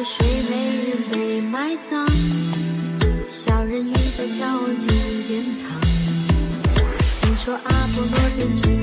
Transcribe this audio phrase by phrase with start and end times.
[0.00, 0.52] 河水没
[0.88, 2.08] 人被埋葬，
[3.26, 4.86] 小人鱼在眺望极
[5.28, 5.78] 天堂。
[7.20, 7.60] 听说阿
[7.94, 8.79] 波罗的。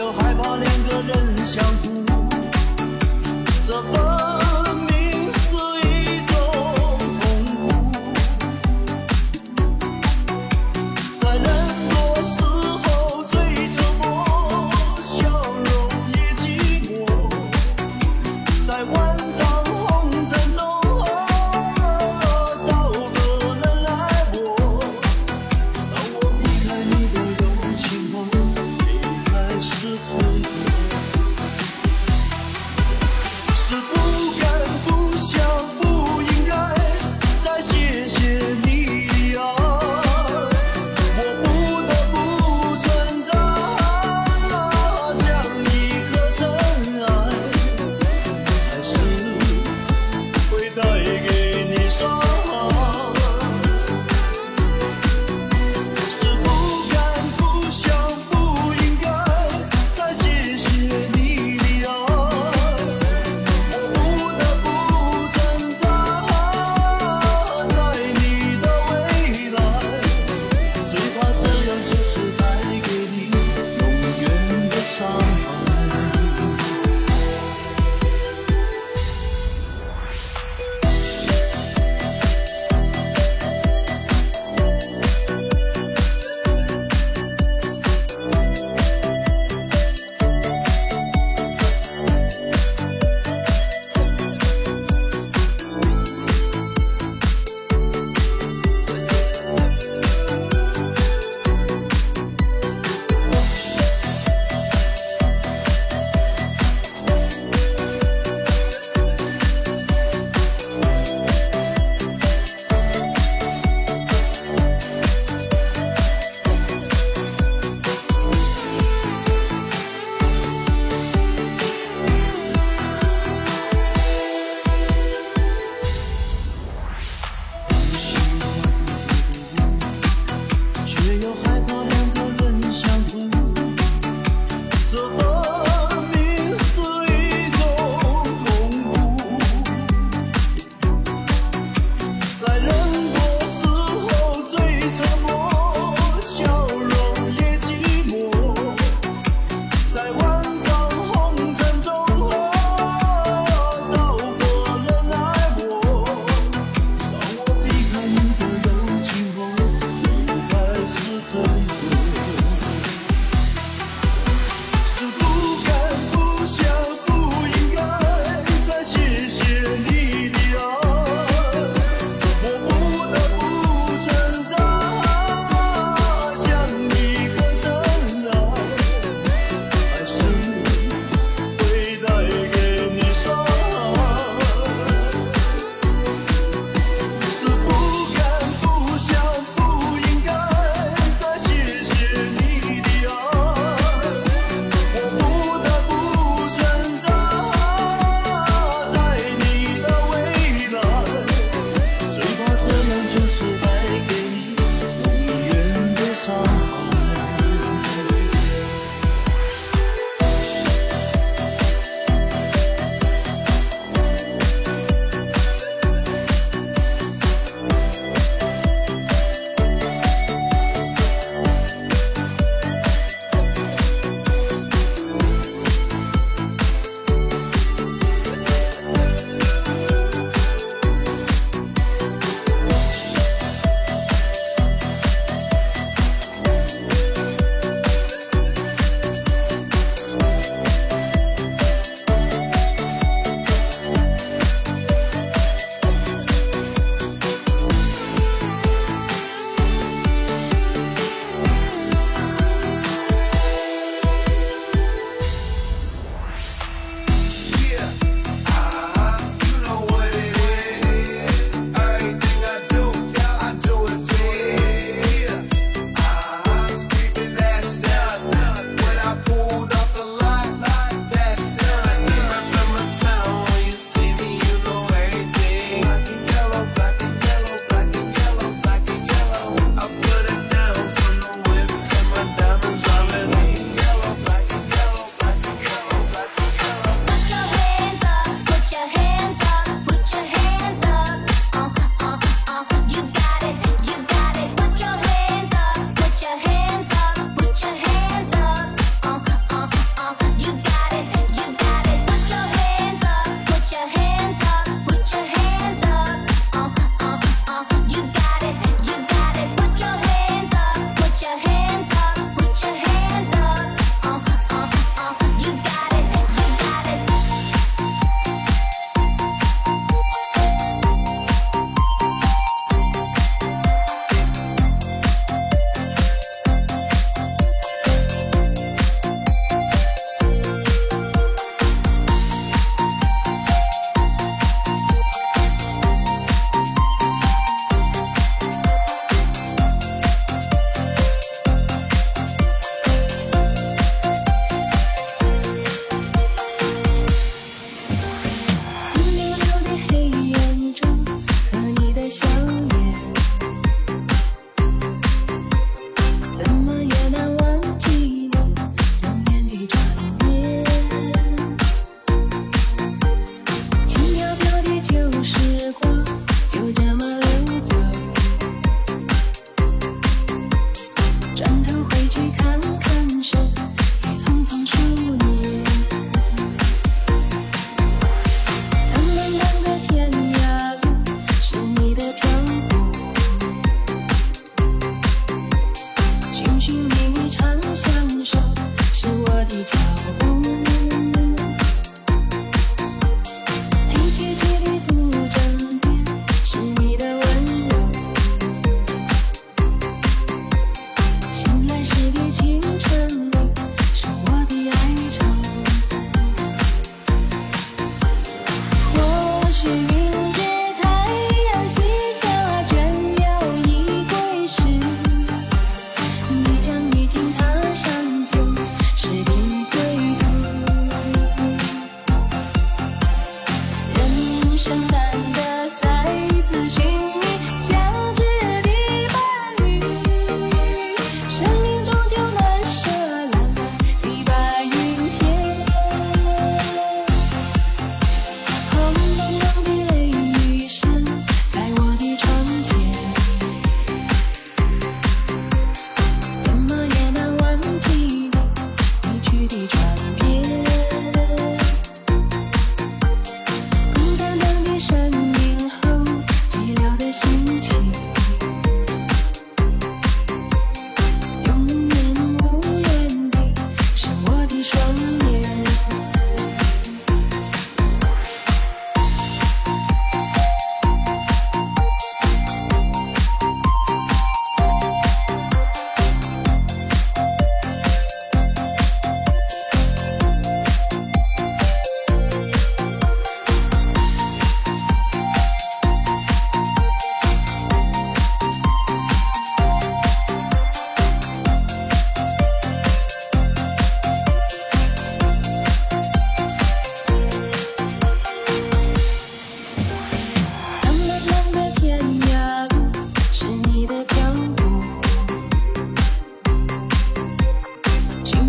[0.00, 0.89] 都害怕连对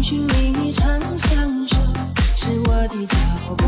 [0.01, 1.77] 寻觅你长相守
[2.35, 3.17] 是我的脚
[3.55, 3.65] 步